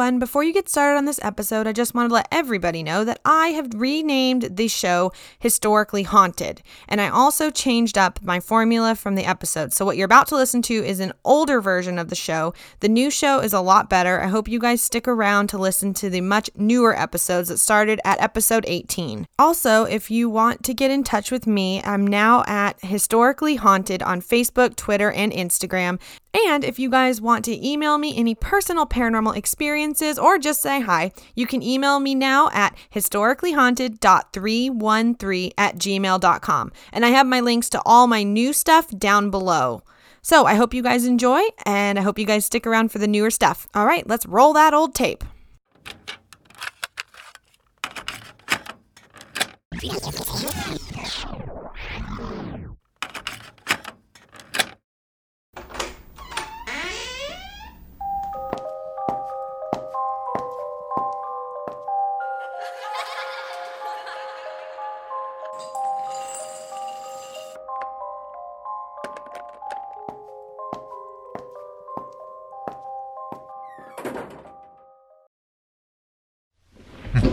[0.00, 3.04] everyone, before you get started on this episode, I just wanted to let everybody know
[3.04, 8.94] that I have renamed the show Historically Haunted, and I also changed up my formula
[8.94, 9.74] from the episode.
[9.74, 12.54] So, what you're about to listen to is an older version of the show.
[12.80, 14.22] The new show is a lot better.
[14.22, 18.00] I hope you guys stick around to listen to the much newer episodes that started
[18.02, 19.26] at episode 18.
[19.38, 24.02] Also, if you want to get in touch with me, I'm now at Historically Haunted
[24.02, 26.00] on Facebook, Twitter, and Instagram.
[26.32, 30.80] And if you guys want to email me any personal paranormal experiences or just say
[30.80, 36.72] hi, you can email me now at historicallyhaunted.313 at gmail.com.
[36.92, 39.82] And I have my links to all my new stuff down below.
[40.22, 43.08] So I hope you guys enjoy and I hope you guys stick around for the
[43.08, 43.66] newer stuff.
[43.74, 45.24] All right, let's roll that old tape.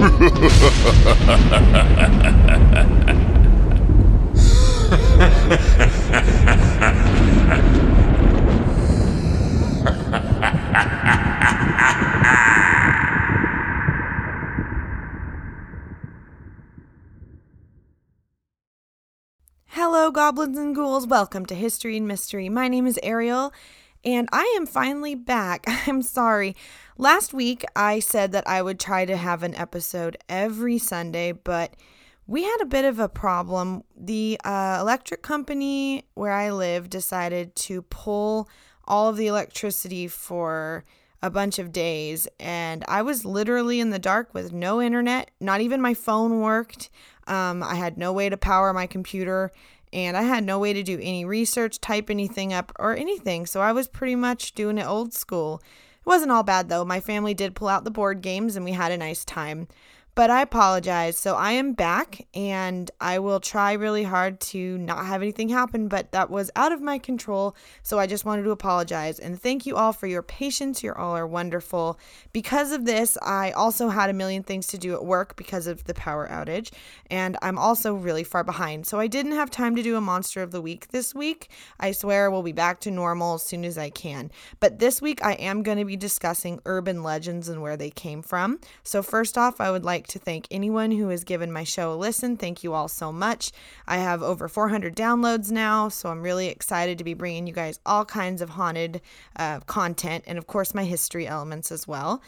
[0.08, 0.22] Hello,
[20.12, 21.06] goblins and ghouls.
[21.06, 22.48] Welcome to History and Mystery.
[22.48, 23.52] My name is Ariel,
[24.06, 25.66] and I am finally back.
[25.88, 26.56] I'm sorry.
[27.00, 31.76] Last week, I said that I would try to have an episode every Sunday, but
[32.26, 33.84] we had a bit of a problem.
[33.96, 38.50] The uh, electric company where I live decided to pull
[38.86, 40.86] all of the electricity for
[41.22, 45.30] a bunch of days, and I was literally in the dark with no internet.
[45.40, 46.90] Not even my phone worked.
[47.28, 49.52] Um, I had no way to power my computer,
[49.94, 53.46] and I had no way to do any research, type anything up, or anything.
[53.46, 55.62] So I was pretty much doing it old school.
[56.08, 56.86] It wasn't all bad though.
[56.86, 59.68] My family did pull out the board games, and we had a nice time.
[60.18, 61.16] But I apologize.
[61.16, 65.88] So I am back and I will try really hard to not have anything happen,
[65.90, 67.56] but that was out of my control.
[67.84, 70.82] So I just wanted to apologize and thank you all for your patience.
[70.82, 72.00] You all are wonderful.
[72.34, 75.84] Because of this, I also had a million things to do at work because of
[75.84, 76.72] the power outage,
[77.12, 78.88] and I'm also really far behind.
[78.88, 81.52] So I didn't have time to do a monster of the week this week.
[81.80, 84.32] I swear we'll be back to normal as soon as I can.
[84.60, 88.24] But this week I am going to be discussing urban legends and where they came
[88.24, 88.60] from.
[88.82, 91.96] So first off, I would like to thank anyone who has given my show a
[91.96, 92.38] listen.
[92.38, 93.52] Thank you all so much.
[93.88, 97.80] I have over 400 downloads now, so I'm really excited to be bringing you guys
[97.86, 99.02] all kinds of haunted
[99.36, 102.22] uh, content and, of course, my history elements as well.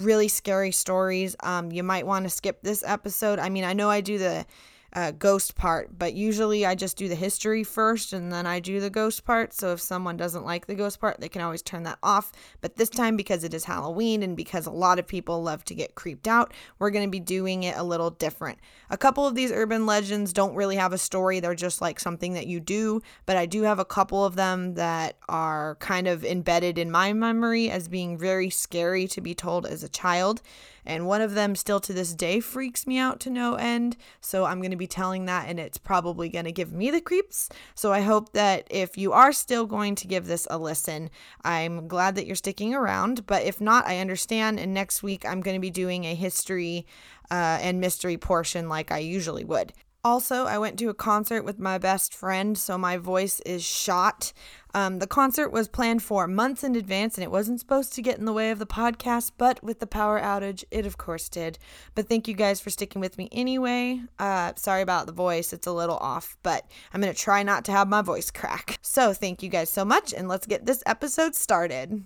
[0.00, 3.38] really scary stories, um, you might want to skip this episode.
[3.38, 4.46] I mean, I know I do the
[4.94, 8.80] uh, ghost part, but usually I just do the history first and then I do
[8.80, 9.52] the ghost part.
[9.52, 12.30] So if someone doesn't like the ghost part, they can always turn that off.
[12.60, 15.74] But this time, because it is Halloween and because a lot of people love to
[15.74, 18.58] get creeped out, we're going to be doing it a little different.
[18.88, 22.34] A couple of these urban legends don't really have a story, they're just like something
[22.34, 23.00] that you do.
[23.26, 27.12] But I do have a couple of them that are kind of embedded in my
[27.12, 30.40] memory as being very scary to be told as a child.
[30.86, 33.96] And one of them still to this day freaks me out to no end.
[34.20, 37.00] So I'm going to be telling that, and it's probably going to give me the
[37.00, 37.48] creeps.
[37.74, 41.10] So I hope that if you are still going to give this a listen,
[41.44, 43.26] I'm glad that you're sticking around.
[43.26, 44.60] But if not, I understand.
[44.60, 46.86] And next week, I'm going to be doing a history
[47.30, 49.72] uh, and mystery portion like I usually would.
[50.04, 54.34] Also, I went to a concert with my best friend, so my voice is shot.
[54.74, 58.18] Um, the concert was planned for months in advance and it wasn't supposed to get
[58.18, 61.58] in the way of the podcast, but with the power outage, it of course did.
[61.94, 64.02] But thank you guys for sticking with me anyway.
[64.18, 67.64] Uh, sorry about the voice, it's a little off, but I'm going to try not
[67.66, 68.78] to have my voice crack.
[68.82, 72.04] So, thank you guys so much, and let's get this episode started.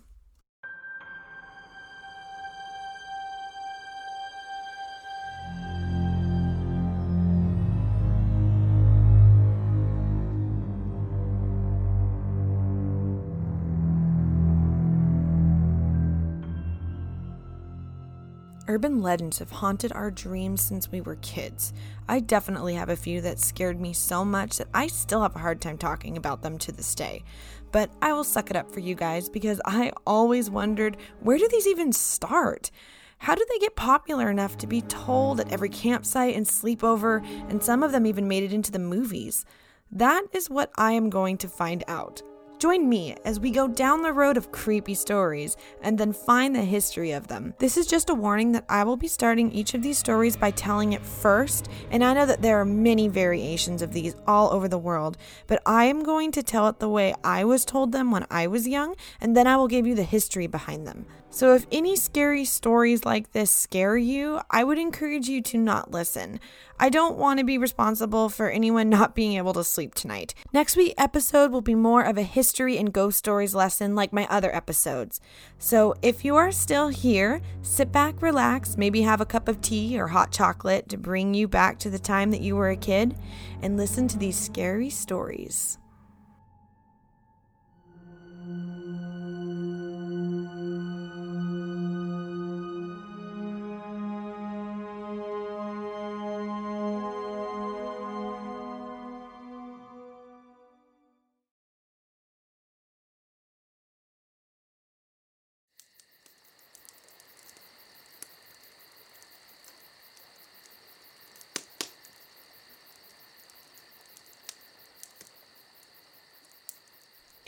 [18.69, 21.73] Urban legends have haunted our dreams since we were kids.
[22.07, 25.39] I definitely have a few that scared me so much that I still have a
[25.39, 27.25] hard time talking about them to this day.
[27.73, 31.49] But I will suck it up for you guys because I always wondered where do
[31.49, 32.71] these even start?
[33.17, 37.63] How do they get popular enough to be told at every campsite and sleepover, and
[37.63, 39.47] some of them even made it into the movies?
[39.91, 42.23] That is what I am going to find out.
[42.59, 46.65] Join me as we go down the road of creepy stories and then find the
[46.65, 47.55] history of them.
[47.61, 50.51] This is just a warning that I will be starting each of these stories by
[50.51, 54.67] telling it first, and I know that there are many variations of these all over
[54.67, 55.17] the world,
[55.47, 58.49] but I am going to tell it the way I was told them when I
[58.49, 61.07] was young, and then I will give you the history behind them.
[61.31, 65.91] So, if any scary stories like this scare you, I would encourage you to not
[65.91, 66.41] listen.
[66.81, 70.35] I don't want to be responsible for anyone not being able to sleep tonight.
[70.55, 74.27] Next week episode will be more of a history and ghost stories lesson like my
[74.31, 75.21] other episodes.
[75.59, 80.01] So, if you are still here, sit back, relax, maybe have a cup of tea
[80.01, 83.15] or hot chocolate to bring you back to the time that you were a kid,
[83.61, 85.79] and listen to these scary stories.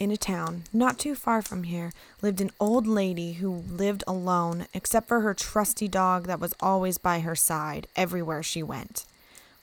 [0.00, 1.92] In a town not too far from here
[2.22, 6.96] lived an old lady who lived alone except for her trusty dog that was always
[6.96, 9.04] by her side everywhere she went.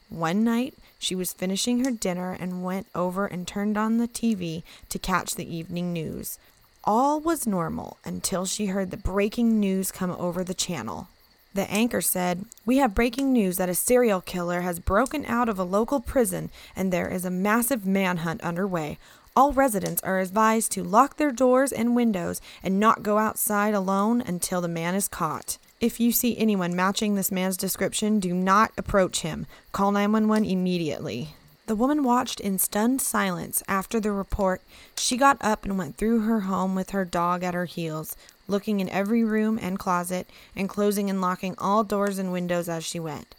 [0.09, 4.61] One night, she was finishing her dinner and went over and turned on the TV
[4.89, 6.37] to catch the evening news.
[6.83, 11.07] All was normal until she heard the breaking news come over the channel.
[11.55, 15.57] The anchor said, We have breaking news that a serial killer has broken out of
[15.57, 18.99] a local prison and there is a massive manhunt underway.
[19.37, 24.19] All residents are advised to lock their doors and windows and not go outside alone
[24.19, 25.59] until the man is caught.
[25.79, 29.45] If you see anyone matching this man's description, do not approach him.
[29.73, 31.35] Call 911 immediately.
[31.67, 34.63] The woman watched in stunned silence after the report.
[34.97, 38.17] She got up and went through her home with her dog at her heels,
[38.47, 42.83] looking in every room and closet and closing and locking all doors and windows as
[42.83, 43.35] she went.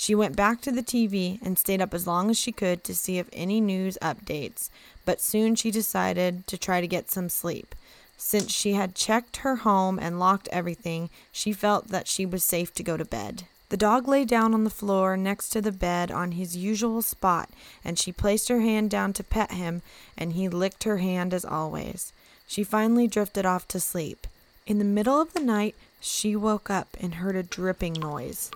[0.00, 2.94] She went back to the TV and stayed up as long as she could to
[2.94, 4.70] see if any news updates,
[5.08, 7.74] but soon she decided to try to get some sleep.
[8.18, 12.74] Since she had checked her home and locked everything, she felt that she was safe
[12.74, 13.44] to go to bed.
[13.70, 17.48] The dog lay down on the floor next to the bed on his usual spot,
[17.82, 19.80] and she placed her hand down to pet him,
[20.14, 22.12] and he licked her hand as always.
[22.46, 24.26] She finally drifted off to sleep.
[24.66, 28.50] In the middle of the night, she woke up and heard a dripping noise.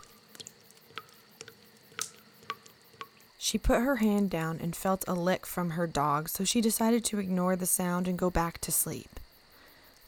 [3.44, 7.04] She put her hand down and felt a lick from her dog, so she decided
[7.06, 9.18] to ignore the sound and go back to sleep.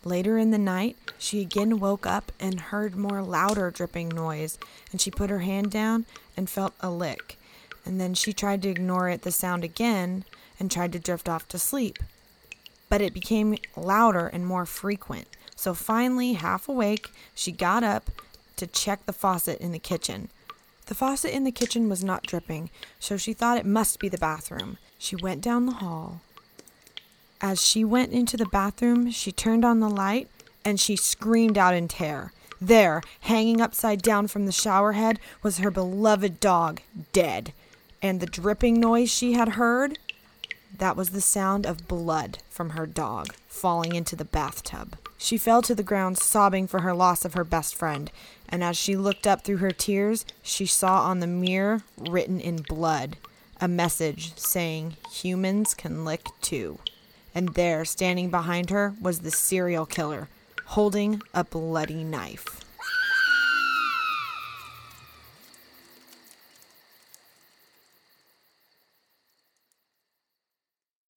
[0.05, 4.57] Later in the night, she again woke up and heard more louder dripping noise,
[4.93, 7.37] and she put her hand down and felt a lick.
[7.85, 10.25] And then she tried to ignore it the sound again
[10.61, 11.99] and tried to drift off to sleep.
[12.89, 15.27] But it became louder and more frequent.
[15.57, 18.13] So finally, half awake, she got up
[18.59, 20.29] to check the faucet in the kitchen.
[20.87, 24.19] The faucet in the kitchen was not dripping, so she thought it must be the
[24.19, 24.79] bathroom.
[24.99, 26.21] She went down the hall.
[27.41, 30.29] As she went into the bathroom, she turned on the light
[30.65, 32.33] and she screamed out in terror.
[32.61, 36.81] There, hanging upside down from the shower head, was her beloved dog,
[37.13, 37.53] dead.
[38.01, 39.99] And the dripping noise she had heard?
[40.79, 44.97] That was the sound of blood from her dog falling into the bathtub.
[45.25, 48.13] She fell to the ground, sobbing for her loss of her best friend,
[48.47, 52.57] and as she looked up through her tears, she saw on the mirror, written in
[52.57, 53.17] blood,
[53.59, 56.79] a message saying, Humans can lick too.
[57.35, 60.29] And there, standing behind her, was the serial killer,
[60.67, 62.63] holding a bloody knife.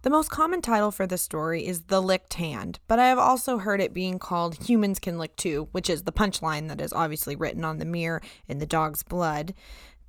[0.03, 3.57] The most common title for this story is The Licked Hand, but I have also
[3.57, 7.35] heard it being called Humans Can Lick Too, which is the punchline that is obviously
[7.35, 9.55] written on the mirror in the dog's blood.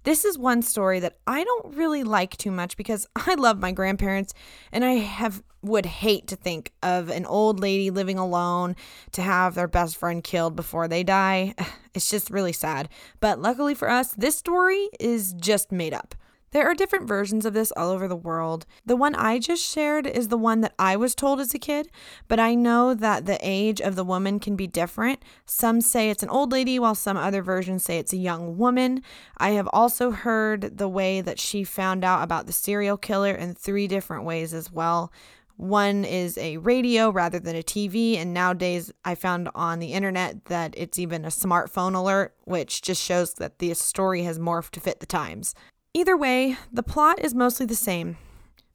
[0.05, 3.73] This is one story that I don't really like too much because I love my
[3.73, 4.35] grandparents
[4.73, 8.77] and I have would hate to think of an old lady living alone
[9.13, 11.55] to have their best friend killed before they die.
[11.95, 12.89] It's just really sad.
[13.19, 16.15] But luckily for us, this story is just made up.
[16.51, 18.65] There are different versions of this all over the world.
[18.87, 21.91] The one I just shared is the one that I was told as a kid,
[22.27, 25.23] but I know that the age of the woman can be different.
[25.45, 29.03] Some say it's an old lady, while some other versions say it's a young woman.
[29.37, 33.55] I have also heard the way that she found out about the serial killer in
[33.55, 35.13] three different ways as well.
[35.57, 40.45] One is a radio rather than a TV, and nowadays I found on the internet
[40.47, 44.81] that it's even a smartphone alert, which just shows that the story has morphed to
[44.81, 45.55] fit the times.
[45.95, 48.17] Either way, the plot is mostly the same.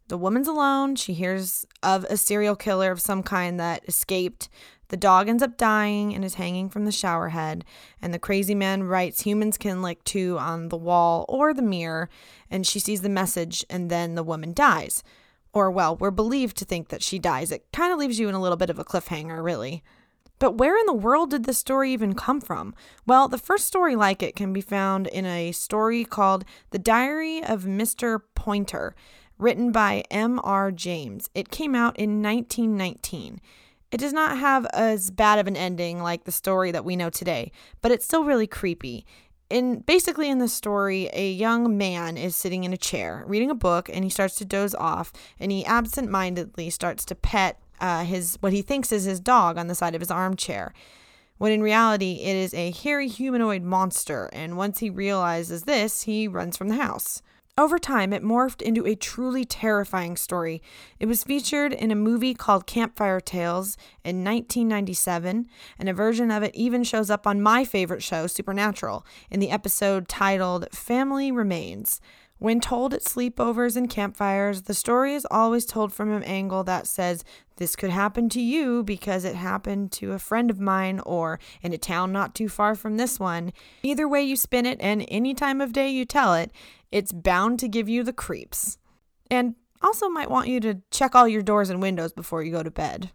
[0.08, 0.96] The woman's alone.
[0.96, 4.50] She hears of a serial killer of some kind that escaped.
[4.90, 7.66] The dog ends up dying and is hanging from the shower head.
[8.02, 12.10] And the crazy man writes humans can lick too on the wall or the mirror.
[12.50, 15.04] And she sees the message, and then the woman dies.
[15.54, 17.52] Or, well, we're believed to think that she dies.
[17.52, 19.84] It kind of leaves you in a little bit of a cliffhanger, really.
[20.40, 22.76] But where in the world did this story even come from?
[23.06, 27.44] Well, the first story like it can be found in a story called The Diary
[27.44, 28.20] of Mr.
[28.36, 28.94] Poynter,
[29.38, 30.72] written by M.R.
[30.72, 31.30] James.
[31.34, 33.40] It came out in 1919.
[33.92, 37.12] It does not have as bad of an ending like the story that we know
[37.12, 39.06] today, but it's still really creepy.
[39.52, 43.56] In basically in the story, a young man is sitting in a chair reading a
[43.56, 48.38] book and he starts to doze off and he absent-mindedly starts to pet uh, his
[48.40, 50.74] what he thinks is his dog on the side of his armchair,
[51.38, 54.30] when in reality it is a hairy humanoid monster.
[54.34, 57.22] And once he realizes this, he runs from the house.
[57.56, 60.60] Over time, it morphed into a truly terrifying story.
[61.00, 66.42] It was featured in a movie called Campfire Tales in 1997, and a version of
[66.42, 72.02] it even shows up on my favorite show, Supernatural, in the episode titled Family Remains.
[72.40, 76.88] When told at sleepovers and campfires, the story is always told from an angle that
[76.88, 77.24] says,
[77.56, 81.74] This could happen to you because it happened to a friend of mine or in
[81.74, 83.54] a town not too far from this one.
[83.84, 86.52] Either way you spin it and any time of day you tell it,
[86.92, 88.78] it's bound to give you the creeps.
[89.32, 92.64] And also might want you to check all your doors and windows before you go
[92.64, 93.12] to bed.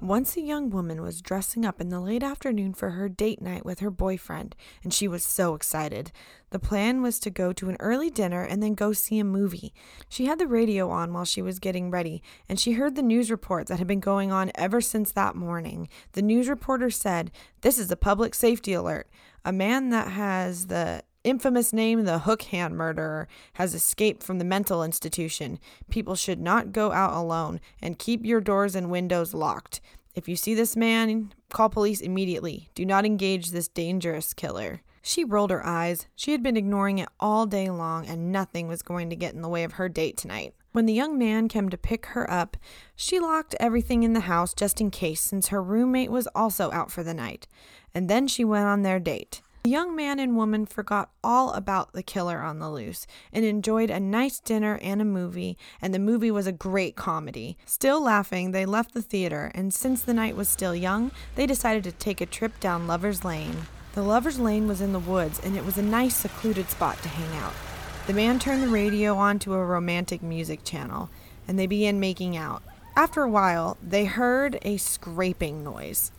[0.00, 3.66] Once a young woman was dressing up in the late afternoon for her date night
[3.66, 6.10] with her boyfriend, and she was so excited.
[6.48, 9.74] The plan was to go to an early dinner and then go see a movie.
[10.08, 13.30] She had the radio on while she was getting ready, and she heard the news
[13.30, 15.86] report that had been going on ever since that morning.
[16.12, 17.30] The news reporter said,
[17.60, 19.06] This is a public safety alert.
[19.44, 24.44] A man that has the infamous name, the Hook Hand murderer, has escaped from the
[24.44, 25.58] mental institution.
[25.90, 29.80] People should not go out alone and keep your doors and windows locked.
[30.14, 32.70] If you see this man, call police immediately.
[32.74, 34.82] Do not engage this dangerous killer.
[35.02, 36.06] She rolled her eyes.
[36.14, 39.40] She had been ignoring it all day long, and nothing was going to get in
[39.40, 40.54] the way of her date tonight.
[40.72, 42.56] When the young man came to pick her up,
[42.94, 46.90] she locked everything in the house just in case, since her roommate was also out
[46.90, 47.48] for the night.
[47.94, 49.42] And then she went on their date.
[49.62, 53.90] The young man and woman forgot all about the killer on the loose and enjoyed
[53.90, 57.58] a nice dinner and a movie, and the movie was a great comedy.
[57.66, 61.84] Still laughing, they left the theater, and since the night was still young, they decided
[61.84, 63.66] to take a trip down Lover's Lane.
[63.92, 67.10] The Lover's Lane was in the woods, and it was a nice, secluded spot to
[67.10, 67.52] hang out.
[68.06, 71.10] The man turned the radio on to a romantic music channel,
[71.46, 72.62] and they began making out.
[72.96, 76.12] After a while, they heard a scraping noise.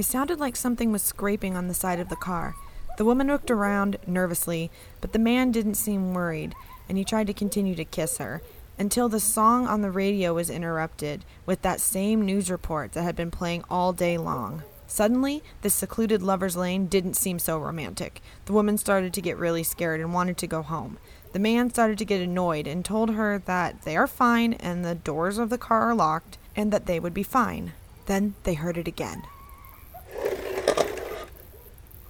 [0.00, 2.56] It sounded like something was scraping on the side of the car.
[2.96, 4.70] The woman looked around nervously,
[5.02, 6.54] but the man didn't seem worried,
[6.88, 8.40] and he tried to continue to kiss her
[8.78, 13.14] until the song on the radio was interrupted with that same news report that had
[13.14, 14.62] been playing all day long.
[14.86, 18.22] Suddenly, this secluded lover's lane didn't seem so romantic.
[18.46, 20.96] The woman started to get really scared and wanted to go home.
[21.34, 24.94] The man started to get annoyed and told her that they are fine and the
[24.94, 27.72] doors of the car are locked and that they would be fine.
[28.06, 29.24] Then they heard it again.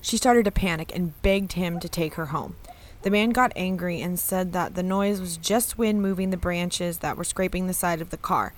[0.00, 2.56] She started to panic and begged him to take her home.
[3.02, 6.98] The man got angry and said that the noise was just wind moving the branches
[6.98, 8.52] that were scraping the side of the car.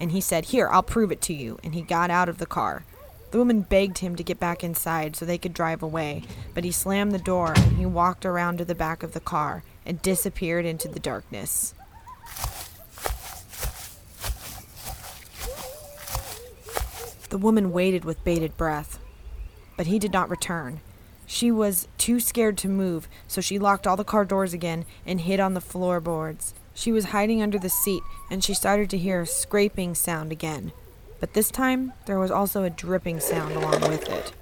[0.00, 1.58] And he said, Here, I'll prove it to you.
[1.62, 2.84] And he got out of the car.
[3.30, 6.22] The woman begged him to get back inside so they could drive away,
[6.54, 9.62] but he slammed the door and he walked around to the back of the car
[9.84, 11.74] and disappeared into the darkness.
[17.28, 18.98] The woman waited with bated breath,
[19.76, 20.80] but he did not return.
[21.26, 25.20] She was too scared to move, so she locked all the car doors again and
[25.20, 26.54] hid on the floorboards.
[26.72, 30.70] She was hiding under the seat, and she started to hear a scraping sound again.
[31.18, 34.32] But this time, there was also a dripping sound along with it.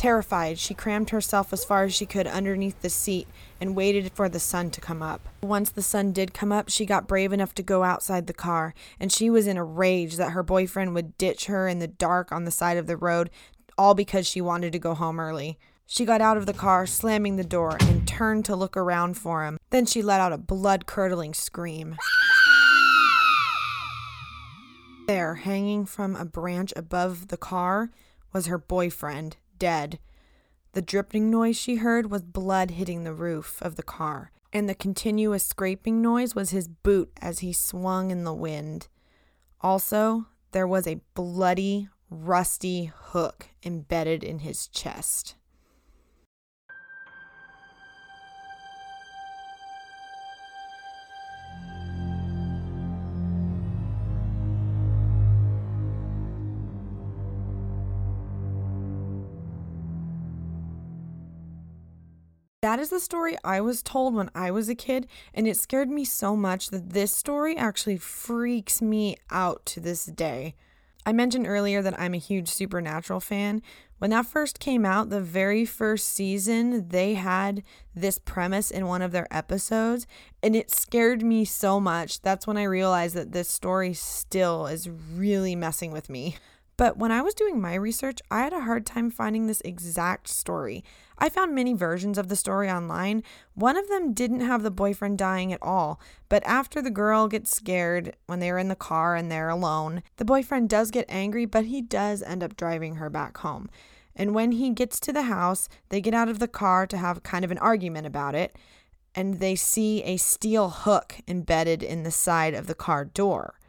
[0.00, 3.28] Terrified, she crammed herself as far as she could underneath the seat
[3.60, 5.28] and waited for the sun to come up.
[5.42, 8.72] Once the sun did come up, she got brave enough to go outside the car,
[8.98, 12.32] and she was in a rage that her boyfriend would ditch her in the dark
[12.32, 13.28] on the side of the road,
[13.76, 15.58] all because she wanted to go home early.
[15.84, 19.44] She got out of the car, slamming the door, and turned to look around for
[19.44, 19.58] him.
[19.68, 21.98] Then she let out a blood curdling scream.
[25.06, 27.90] There, hanging from a branch above the car,
[28.32, 30.00] was her boyfriend, dead.
[30.72, 34.74] The dripping noise she heard was blood hitting the roof of the car, and the
[34.74, 38.88] continuous scraping noise was his boot as he swung in the wind.
[39.60, 45.36] Also, there was a bloody, rusty hook embedded in his chest.
[62.70, 65.90] That is the story I was told when I was a kid, and it scared
[65.90, 70.54] me so much that this story actually freaks me out to this day.
[71.04, 73.60] I mentioned earlier that I'm a huge Supernatural fan.
[73.98, 79.02] When that first came out, the very first season, they had this premise in one
[79.02, 80.06] of their episodes,
[80.40, 82.22] and it scared me so much.
[82.22, 86.36] That's when I realized that this story still is really messing with me.
[86.80, 90.28] But when I was doing my research, I had a hard time finding this exact
[90.28, 90.82] story.
[91.18, 93.22] I found many versions of the story online.
[93.52, 97.54] One of them didn't have the boyfriend dying at all, but after the girl gets
[97.54, 101.66] scared when they're in the car and they're alone, the boyfriend does get angry, but
[101.66, 103.68] he does end up driving her back home.
[104.16, 107.22] And when he gets to the house, they get out of the car to have
[107.22, 108.56] kind of an argument about it,
[109.14, 113.59] and they see a steel hook embedded in the side of the car door.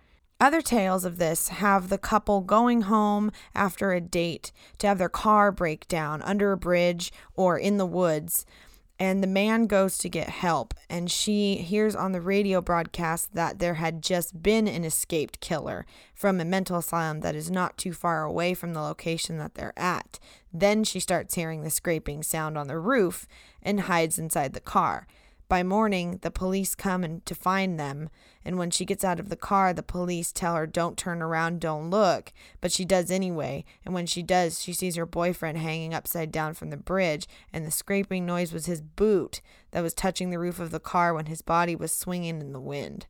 [0.41, 5.07] Other tales of this have the couple going home after a date to have their
[5.07, 8.43] car break down under a bridge or in the woods.
[8.97, 13.59] And the man goes to get help, and she hears on the radio broadcast that
[13.59, 17.93] there had just been an escaped killer from a mental asylum that is not too
[17.93, 20.17] far away from the location that they're at.
[20.51, 23.27] Then she starts hearing the scraping sound on the roof
[23.61, 25.05] and hides inside the car.
[25.51, 28.09] By morning, the police come and to find them,
[28.45, 31.59] and when she gets out of the car, the police tell her, Don't turn around,
[31.59, 32.31] don't look.
[32.61, 36.53] But she does anyway, and when she does, she sees her boyfriend hanging upside down
[36.53, 40.57] from the bridge, and the scraping noise was his boot that was touching the roof
[40.57, 43.07] of the car when his body was swinging in the wind.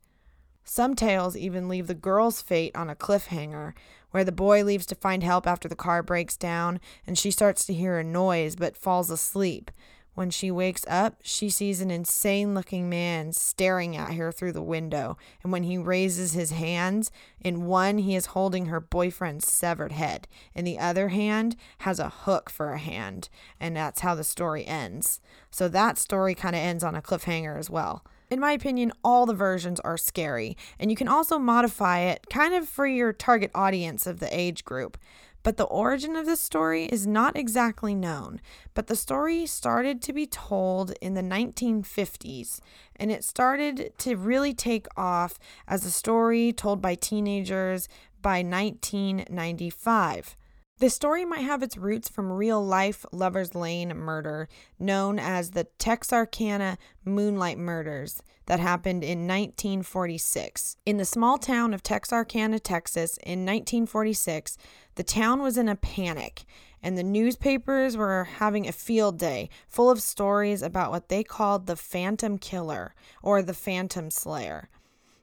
[0.63, 3.73] Some tales even leave the girl's fate on a cliffhanger,
[4.09, 7.65] where the boy leaves to find help after the car breaks down, and she starts
[7.65, 9.69] to hear a noise but falls asleep.
[10.13, 14.61] When she wakes up, she sees an insane looking man staring at her through the
[14.61, 15.17] window.
[15.41, 20.27] And when he raises his hands, in one, he is holding her boyfriend's severed head.
[20.53, 23.29] In the other hand, has a hook for a hand.
[23.59, 25.21] And that's how the story ends.
[25.49, 28.03] So that story kind of ends on a cliffhanger as well.
[28.29, 30.57] In my opinion, all the versions are scary.
[30.79, 34.65] And you can also modify it kind of for your target audience of the age
[34.65, 34.97] group.
[35.43, 38.41] But the origin of this story is not exactly known.
[38.73, 42.59] But the story started to be told in the 1950s,
[42.95, 47.89] and it started to really take off as a story told by teenagers
[48.21, 50.35] by 1995.
[50.81, 55.65] This story might have its roots from real life Lover's Lane murder, known as the
[55.77, 60.77] Texarkana Moonlight Murders, that happened in 1946.
[60.87, 64.57] In the small town of Texarkana, Texas, in 1946,
[64.95, 66.45] the town was in a panic,
[66.81, 71.67] and the newspapers were having a field day full of stories about what they called
[71.67, 74.67] the Phantom Killer or the Phantom Slayer.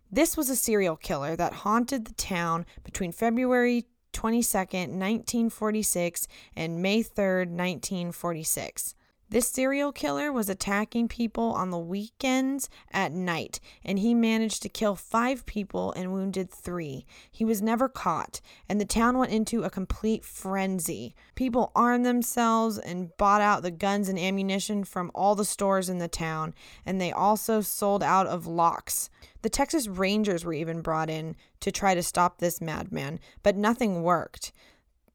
[0.09, 3.87] This was a serial killer that haunted the town between February
[4.18, 6.26] 22nd, 1946
[6.57, 8.96] and May 3rd, 1946.
[9.31, 14.70] This serial killer was attacking people on the weekends at night, and he managed to
[14.70, 17.04] kill five people and wounded three.
[17.31, 21.14] He was never caught, and the town went into a complete frenzy.
[21.35, 25.98] People armed themselves and bought out the guns and ammunition from all the stores in
[25.98, 26.54] the town,
[26.87, 29.11] and they also sold out of locks.
[29.42, 34.03] The Texas Rangers were even brought in to try to stop this madman, but nothing
[34.03, 34.53] worked.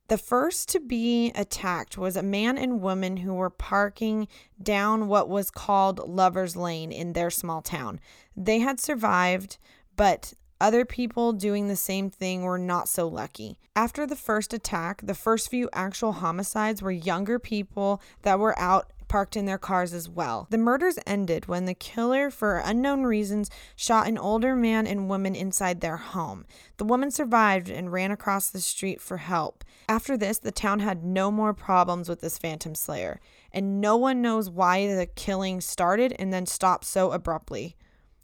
[0.07, 4.27] The first to be attacked was a man and woman who were parking
[4.61, 7.99] down what was called Lover's Lane in their small town.
[8.35, 9.57] They had survived,
[9.95, 10.33] but
[10.63, 13.59] other people doing the same thing were not so lucky.
[13.75, 18.92] After the first attack, the first few actual homicides were younger people that were out
[19.13, 20.47] parked in their cars as well.
[20.49, 25.35] The murders ended when the killer, for unknown reasons, shot an older man and woman
[25.35, 26.47] inside their home.
[26.77, 29.63] The woman survived and ran across the street for help.
[29.87, 33.21] After this, the town had no more problems with this Phantom Slayer,
[33.51, 37.75] and no one knows why the killing started and then stopped so abruptly.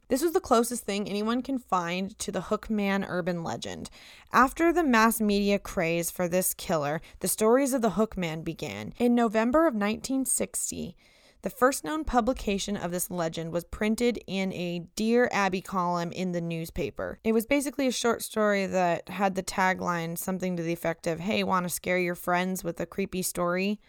[0.10, 3.92] This was the closest thing anyone can find to the Hookman urban legend.
[4.34, 8.94] After the mass media craze for this killer, the stories of the Hookman began.
[8.98, 10.96] In November of 1960,
[11.44, 16.32] the first known publication of this legend was printed in a Dear Abby column in
[16.32, 17.20] the newspaper.
[17.24, 21.20] It was basically a short story that had the tagline something to the effect of,
[21.20, 23.80] Hey, want to scare your friends with a creepy story?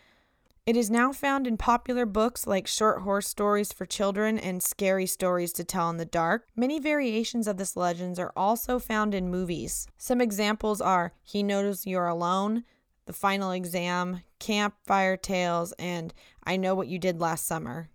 [0.70, 5.04] It is now found in popular books like short horse stories for children and scary
[5.04, 6.46] stories to tell in the dark.
[6.54, 9.88] Many variations of this legend are also found in movies.
[9.98, 12.62] Some examples are He Knows You're Alone,
[13.06, 17.90] The Final Exam, Campfire Tales, and I Know What You Did Last Summer.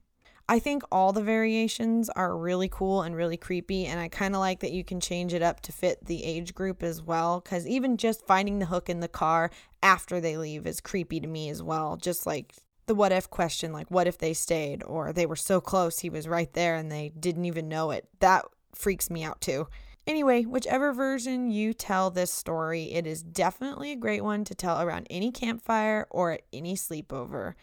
[0.49, 4.41] I think all the variations are really cool and really creepy, and I kind of
[4.41, 7.39] like that you can change it up to fit the age group as well.
[7.39, 9.49] Because even just finding the hook in the car
[9.81, 11.95] after they leave is creepy to me as well.
[11.95, 12.53] Just like
[12.87, 16.09] the what if question like what if they stayed or they were so close he
[16.09, 18.07] was right there and they didn't even know it.
[18.19, 19.67] That freaks me out too.
[20.07, 24.81] Anyway whichever version you tell this story it is definitely a great one to tell
[24.81, 27.53] around any campfire or at any sleepover.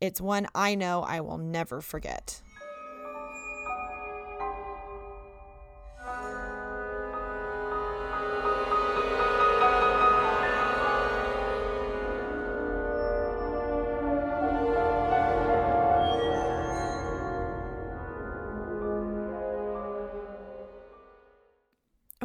[0.00, 2.40] It's one i know i will never forget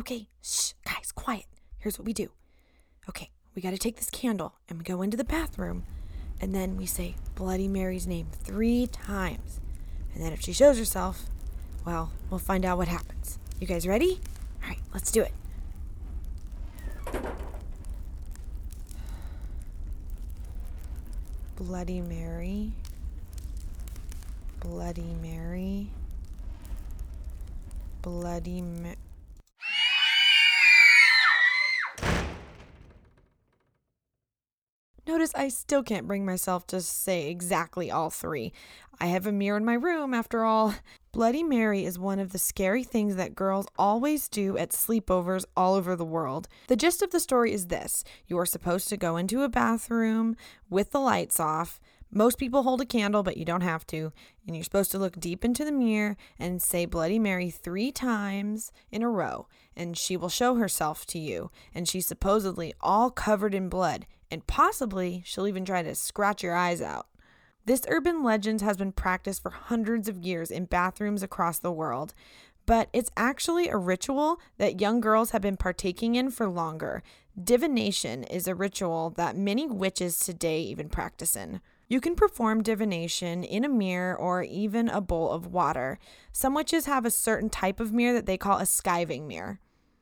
[0.09, 1.45] Okay, shh, guys, quiet.
[1.77, 2.31] Here's what we do.
[3.07, 5.83] Okay, we got to take this candle and we go into the bathroom
[6.41, 9.59] and then we say Bloody Mary's name three times.
[10.15, 11.25] And then if she shows herself,
[11.85, 13.37] well, we'll find out what happens.
[13.59, 14.19] You guys ready?
[14.63, 15.31] All right, let's do it.
[21.55, 22.71] Bloody Mary.
[24.59, 25.91] Bloody Mary.
[28.01, 28.95] Bloody Mary.
[35.09, 38.53] Notice I still can't bring myself to say exactly all three.
[39.01, 40.75] I have a mirror in my room, after all.
[41.11, 45.73] Bloody Mary is one of the scary things that girls always do at sleepovers all
[45.73, 46.47] over the world.
[46.67, 50.35] The gist of the story is this you are supposed to go into a bathroom
[50.69, 51.79] with the lights off.
[52.11, 54.13] Most people hold a candle, but you don't have to.
[54.45, 58.71] And you're supposed to look deep into the mirror and say Bloody Mary three times
[58.91, 59.47] in a row.
[59.75, 61.49] And she will show herself to you.
[61.73, 66.55] And she's supposedly all covered in blood and possibly she'll even try to scratch your
[66.55, 67.07] eyes out.
[67.65, 72.13] This urban legend has been practiced for hundreds of years in bathrooms across the world,
[72.65, 77.03] but it's actually a ritual that young girls have been partaking in for longer.
[77.41, 81.61] Divination is a ritual that many witches today even practice in.
[81.87, 85.97] You can perform divination in a mirror or even a bowl of water.
[86.31, 89.59] Some witches have a certain type of mirror that they call a scrying mirror.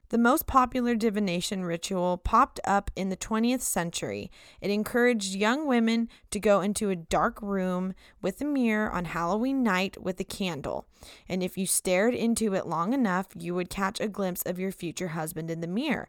[0.09, 4.31] The most popular divination ritual popped up in the 20th century.
[4.61, 9.63] It encouraged young women to go into a dark room with a mirror on Halloween
[9.63, 10.87] night with a candle.
[11.27, 14.71] And if you stared into it long enough, you would catch a glimpse of your
[14.71, 16.07] future husband in the mirror.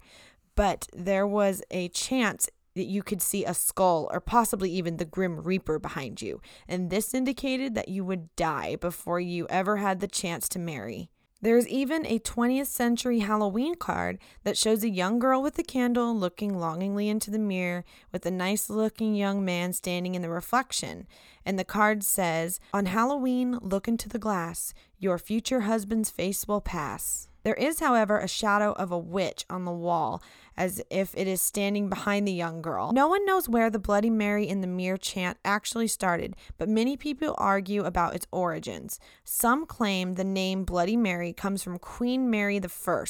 [0.54, 5.04] But there was a chance that you could see a skull or possibly even the
[5.04, 6.40] Grim Reaper behind you.
[6.68, 11.11] And this indicated that you would die before you ever had the chance to marry.
[11.40, 16.12] There's even a 20th century Halloween card that shows a young girl with a candle
[16.12, 21.07] looking longingly into the mirror with a nice looking young man standing in the reflection.
[21.46, 24.74] And the card says, On Halloween, look into the glass.
[24.98, 27.29] Your future husband's face will pass.
[27.44, 30.20] There is, however, a shadow of a witch on the wall,
[30.59, 32.92] as if it is standing behind the young girl.
[32.92, 36.97] No one knows where the Bloody Mary in the mirror chant actually started, but many
[36.97, 38.99] people argue about its origins.
[39.23, 43.05] Some claim the name Bloody Mary comes from Queen Mary I.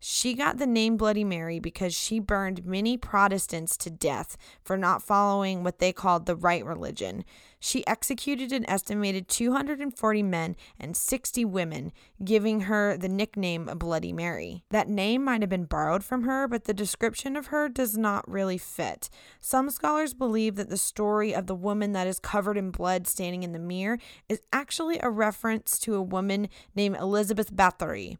[0.00, 5.02] She got the name Bloody Mary because she burned many Protestants to death for not
[5.02, 7.24] following what they called the right religion.
[7.58, 11.92] She executed an estimated 240 men and 60 women,
[12.24, 14.62] giving her the nickname Bloody Mary.
[14.70, 18.30] That name might have been borrowed from her, but the description of her does not
[18.30, 19.10] really fit.
[19.40, 23.42] Some scholars believe that the story of the woman that is covered in blood standing
[23.42, 28.18] in the mirror is actually a reference to a woman named Elizabeth Bathory.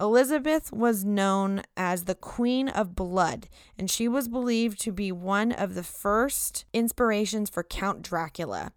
[0.00, 5.52] Elizabeth was known as the Queen of Blood, and she was believed to be one
[5.52, 8.72] of the first inspirations for Count Dracula.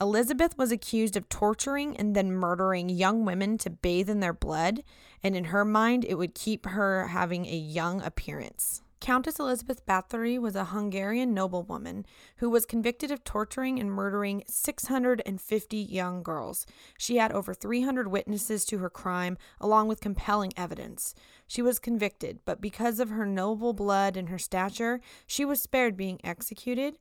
[0.00, 4.82] Elizabeth was accused of torturing and then murdering young women to bathe in their blood,
[5.22, 8.80] and in her mind, it would keep her having a young appearance.
[9.02, 15.76] Countess Elizabeth Bathory was a Hungarian noblewoman who was convicted of torturing and murdering 650
[15.76, 16.66] young girls.
[16.96, 21.16] She had over 300 witnesses to her crime, along with compelling evidence.
[21.48, 25.96] She was convicted, but because of her noble blood and her stature, she was spared
[25.96, 26.96] being executed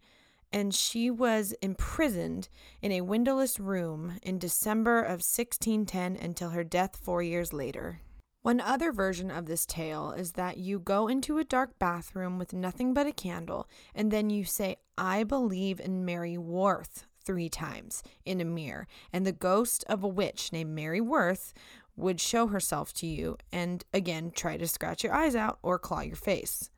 [0.51, 2.49] and she was imprisoned
[2.81, 8.01] in a windowless room in December of 1610 until her death four years later.
[8.43, 12.53] One other version of this tale is that you go into a dark bathroom with
[12.53, 18.01] nothing but a candle, and then you say, I believe in Mary Worth three times
[18.25, 21.53] in a mirror, and the ghost of a witch named Mary Worth
[21.95, 26.01] would show herself to you and again try to scratch your eyes out or claw
[26.01, 26.71] your face.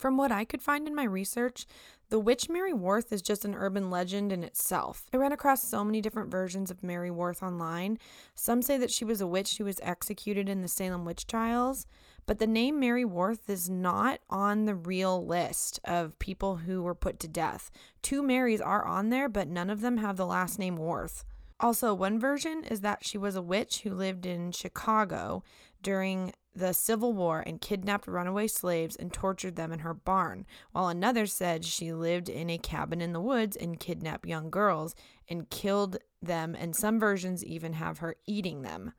[0.00, 1.66] From what I could find in my research,
[2.08, 5.04] the witch Mary Worth is just an urban legend in itself.
[5.12, 7.98] I ran across so many different versions of Mary Worth online.
[8.34, 11.86] Some say that she was a witch who was executed in the Salem witch trials,
[12.24, 16.94] but the name Mary Worth is not on the real list of people who were
[16.94, 17.70] put to death.
[18.00, 21.26] Two Marys are on there, but none of them have the last name Worth.
[21.60, 25.44] Also, one version is that she was a witch who lived in Chicago
[25.82, 30.88] during the Civil War and kidnapped runaway slaves and tortured them in her barn, while
[30.88, 34.94] another said she lived in a cabin in the woods and kidnapped young girls
[35.28, 38.92] and killed them, and some versions even have her eating them.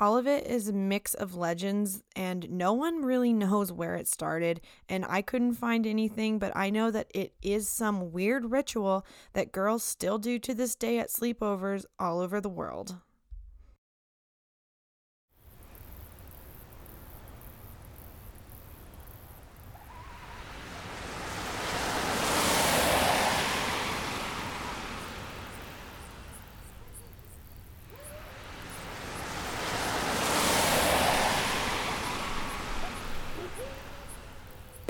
[0.00, 4.08] All of it is a mix of legends, and no one really knows where it
[4.08, 4.60] started.
[4.88, 9.52] And I couldn't find anything, but I know that it is some weird ritual that
[9.52, 12.96] girls still do to this day at sleepovers all over the world.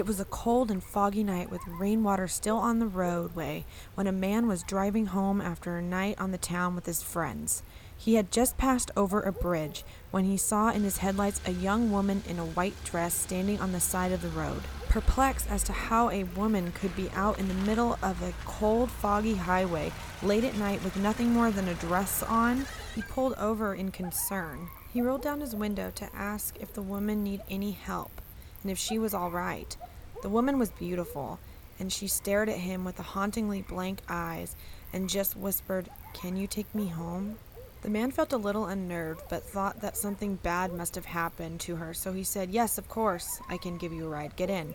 [0.04, 3.64] It was a cold and foggy night with rainwater still on the roadway
[3.94, 7.62] when a man was driving home after a night on the town with his friends.
[7.96, 11.90] He had just passed over a bridge when he saw in his headlights a young
[11.90, 14.60] woman in a white dress standing on the side of the road.
[14.90, 18.90] Perplexed as to how a woman could be out in the middle of a cold,
[18.90, 19.90] foggy highway
[20.22, 24.68] late at night with nothing more than a dress on, he pulled over in concern.
[24.92, 28.20] He rolled down his window to ask if the woman needed any help
[28.64, 29.76] and if she was all right.
[30.24, 31.38] The woman was beautiful,
[31.78, 34.56] and she stared at him with the hauntingly blank eyes
[34.90, 37.36] and just whispered, Can you take me home?
[37.82, 41.76] The man felt a little unnerved, but thought that something bad must have happened to
[41.76, 44.34] her, so he said, Yes, of course, I can give you a ride.
[44.34, 44.74] Get in.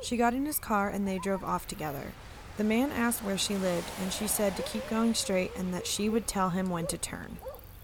[0.00, 2.12] She got in his car and they drove off together.
[2.56, 5.88] The man asked where she lived, and she said to keep going straight and that
[5.88, 7.38] she would tell him when to turn.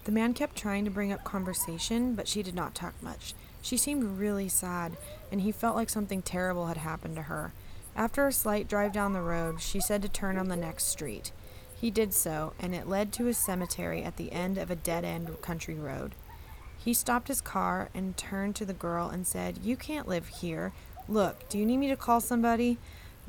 [0.05, 3.33] The man kept trying to bring up conversation, but she did not talk much.
[3.65, 4.95] She seemed really sad,
[5.31, 7.51] and he felt like something terrible had happened to her.
[7.95, 11.31] After a slight drive down the road, she said to turn on the next street.
[11.75, 15.03] He did so, and it led to a cemetery at the end of a dead
[15.03, 16.13] end country road.
[16.77, 20.71] He stopped his car and turned to the girl and said, You can't live here.
[21.09, 22.77] Look, do you need me to call somebody?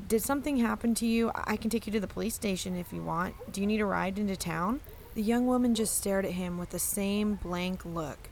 [0.07, 1.31] Did something happen to you?
[1.33, 3.33] I can take you to the police station if you want.
[3.51, 4.81] Do you need a ride into town?
[5.15, 8.29] The young woman just stared at him with the same blank look.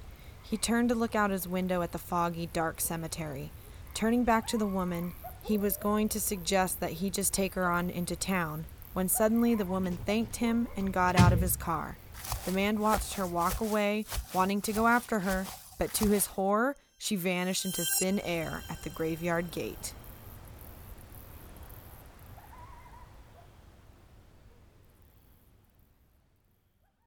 [0.50, 3.52] He turned to look out his window at the foggy, dark cemetery.
[3.94, 7.70] Turning back to the woman, he was going to suggest that he just take her
[7.70, 11.98] on into town, when suddenly the woman thanked him and got out of his car.
[12.46, 15.46] The man watched her walk away, wanting to go after her,
[15.80, 19.94] but to his horror, she vanished into thin air at the graveyard gate.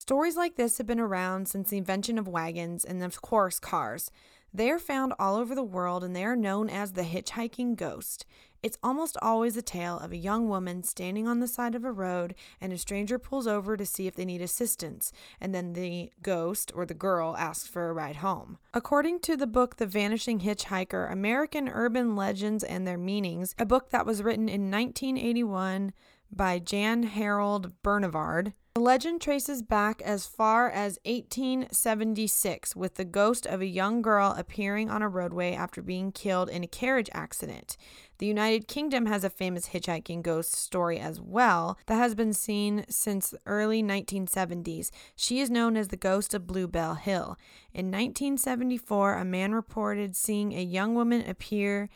[0.08, 4.10] Stories like this have been around since the invention of wagons and, of course, cars.
[4.54, 8.24] They are found all over the world and they are known as the hitchhiking ghost.
[8.62, 11.92] It's almost always a tale of a young woman standing on the side of a
[11.92, 16.10] road and a stranger pulls over to see if they need assistance, and then the
[16.22, 18.56] ghost or the girl asks for a ride home.
[18.72, 23.90] According to the book The Vanishing Hitchhiker American Urban Legends and Their Meanings, a book
[23.90, 25.92] that was written in 1981
[26.30, 33.44] by Jan Harold Brunvand, the legend traces back as far as 1876 with the ghost
[33.44, 37.76] of a young girl appearing on a roadway after being killed in a carriage accident.
[38.18, 42.84] The United Kingdom has a famous hitchhiking ghost story as well that has been seen
[42.88, 44.90] since the early 1970s.
[45.16, 47.36] She is known as the ghost of Bluebell Hill.
[47.74, 51.88] In 1974, a man reported seeing a young woman appear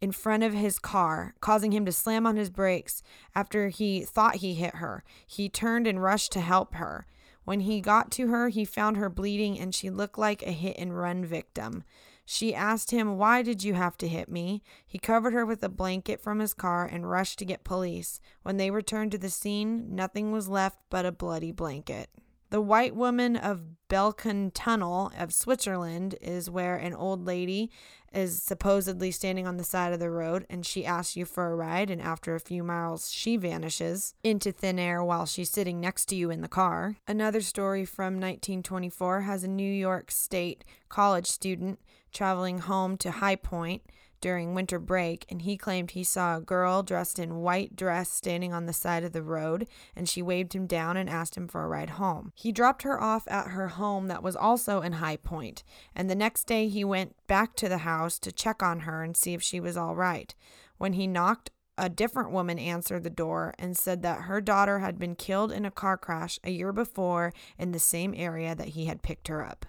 [0.00, 3.02] in front of his car, causing him to slam on his brakes
[3.34, 5.04] after he thought he hit her.
[5.26, 7.06] He turned and rushed to help her.
[7.44, 10.76] When he got to her, he found her bleeding and she looked like a hit
[10.78, 11.84] and run victim.
[12.28, 14.62] She asked him, Why did you have to hit me?
[14.84, 18.20] He covered her with a blanket from his car and rushed to get police.
[18.42, 22.10] When they returned to the scene, nothing was left but a bloody blanket.
[22.50, 27.70] The White Woman of Belchen Tunnel of Switzerland is where an old lady
[28.16, 31.54] is supposedly standing on the side of the road and she asks you for a
[31.54, 36.06] ride, and after a few miles, she vanishes into thin air while she's sitting next
[36.06, 36.96] to you in the car.
[37.06, 41.78] Another story from 1924 has a New York State college student
[42.12, 43.82] traveling home to High Point
[44.26, 48.52] during winter break, and he claimed he saw a girl dressed in white dress standing
[48.52, 51.62] on the side of the road, and she waved him down and asked him for
[51.62, 52.32] a ride home.
[52.34, 55.62] He dropped her off at her home that was also in High Point,
[55.94, 59.16] and the next day he went back to the house to check on her and
[59.16, 60.34] see if she was all right.
[60.76, 64.98] When he knocked, a different woman answered the door and said that her daughter had
[64.98, 68.86] been killed in a car crash a year before in the same area that he
[68.86, 69.66] had picked her up.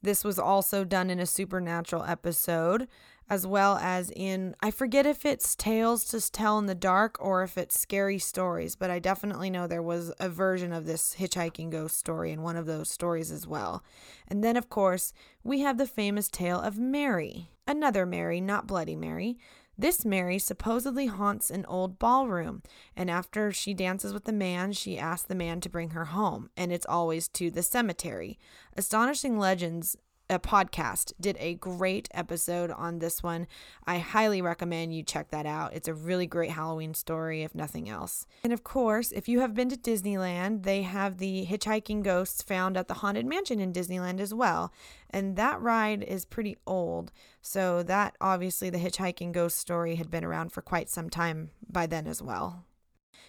[0.00, 2.86] This was also done in a supernatural episode
[3.30, 7.42] as well as in I forget if it's tales to tell in the dark or
[7.42, 11.70] if it's scary stories, but I definitely know there was a version of this hitchhiking
[11.70, 13.82] ghost story in one of those stories as well.
[14.26, 15.12] And then of course,
[15.44, 17.50] we have the famous tale of Mary.
[17.66, 19.38] Another Mary, not Bloody Mary.
[19.80, 22.62] This Mary supposedly haunts an old ballroom,
[22.96, 26.50] and after she dances with the man, she asks the man to bring her home,
[26.56, 28.40] and it's always to the cemetery.
[28.76, 29.96] Astonishing Legends
[30.30, 33.46] a podcast did a great episode on this one.
[33.86, 35.74] I highly recommend you check that out.
[35.74, 38.26] It's a really great Halloween story, if nothing else.
[38.44, 42.76] And of course, if you have been to Disneyland, they have the hitchhiking ghosts found
[42.76, 44.72] at the Haunted Mansion in Disneyland as well.
[45.10, 47.12] And that ride is pretty old.
[47.40, 51.86] So, that obviously, the hitchhiking ghost story had been around for quite some time by
[51.86, 52.66] then as well.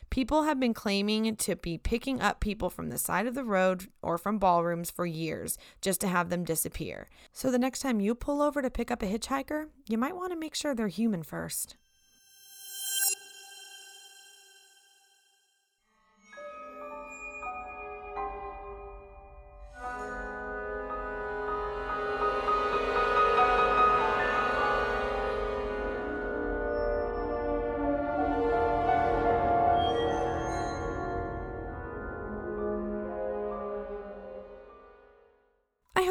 [0.10, 3.88] People have been claiming to be picking up people from the side of the road
[4.02, 7.08] or from ballrooms for years just to have them disappear.
[7.32, 10.34] So the next time you pull over to pick up a hitchhiker, you might want
[10.34, 11.76] to make sure they're human first.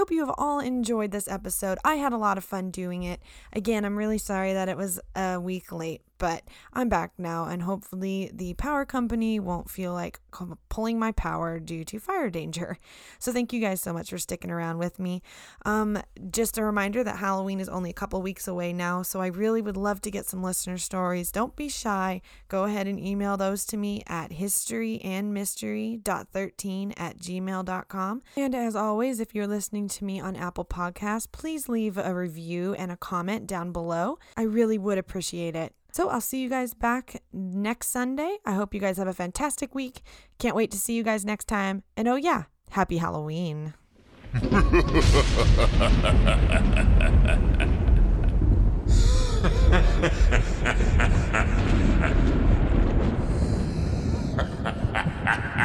[0.08, 1.76] Hope you have all enjoyed this episode.
[1.84, 3.20] I had a lot of fun doing it.
[3.52, 7.62] Again, I'm really sorry that it was a week late, but I'm back now, and
[7.62, 10.20] hopefully, the power company won't feel like
[10.68, 12.78] pulling my power due to fire danger.
[13.20, 15.22] So, thank you guys so much for sticking around with me.
[15.64, 16.00] Um,
[16.30, 19.60] just a reminder that Halloween is only a couple weeks away now, so I really
[19.60, 21.32] would love to get some listener stories.
[21.32, 22.22] Don't be shy.
[22.48, 28.22] Go ahead and email those to me at historyandmystery.13 at gmail.com.
[28.36, 32.74] And as always, if you're listening to me on Apple Podcasts, please leave a review
[32.74, 34.18] and a comment down below.
[34.36, 35.74] I really would appreciate it.
[35.92, 38.38] So I'll see you guys back next Sunday.
[38.44, 40.02] I hope you guys have a fantastic week.
[40.38, 41.82] Can't wait to see you guys next time.
[41.96, 43.74] And oh, yeah, happy Halloween.